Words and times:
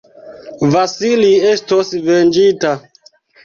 Vasili 0.75 1.29
estos 1.51 1.95
venĝita! 2.11 2.77